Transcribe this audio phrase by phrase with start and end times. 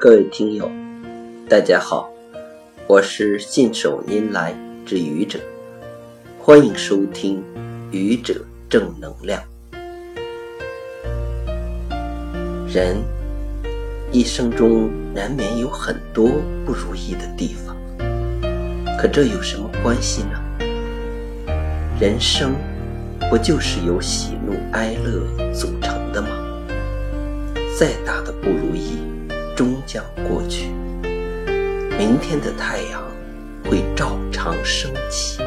[0.00, 0.70] 各位听友，
[1.48, 2.08] 大家好，
[2.86, 4.54] 我是信手拈来
[4.86, 5.40] 之愚者，
[6.38, 7.42] 欢迎收听
[7.90, 9.42] 愚者正能量。
[12.68, 12.98] 人
[14.12, 16.30] 一生中难免有很多
[16.64, 17.76] 不如意的地方，
[19.00, 20.40] 可这有什么关系呢？
[22.00, 22.54] 人生
[23.28, 26.28] 不就是由喜怒哀乐组成的吗？
[27.76, 28.98] 再大的不如意，
[29.58, 30.68] 终将过去。
[31.98, 33.02] 明天的太阳
[33.64, 35.42] 会照常升起。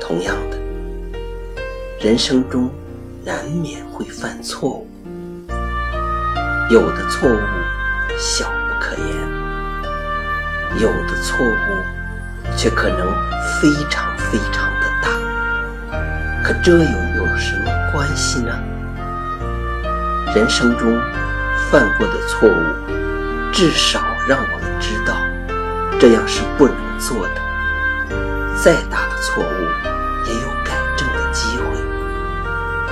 [0.00, 0.56] 同样的，
[2.00, 2.70] 人生中
[3.22, 4.86] 难免会犯错误，
[6.70, 7.38] 有的错误
[8.18, 9.06] 小不可言，
[10.80, 13.06] 有的错误却可能
[13.60, 15.10] 非常非常的大。
[16.42, 18.58] 可这又有什么关系呢？
[20.34, 20.98] 人生中
[21.70, 25.16] 犯过的错误，至少让我们知道，
[25.98, 27.34] 这样是不能做的。
[28.62, 29.46] 再大的错误，
[30.28, 31.62] 也有改正的机会。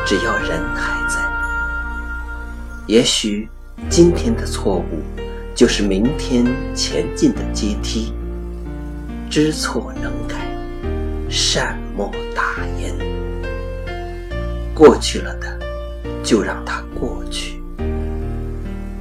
[0.07, 1.19] 只要人还在，
[2.87, 3.49] 也许
[3.89, 5.03] 今天的错误，
[5.55, 8.15] 就是明天前进的阶梯。
[9.29, 10.37] 知错能改，
[11.29, 12.95] 善莫大焉。
[14.75, 15.61] 过去了的。
[16.23, 17.60] 就让它过去。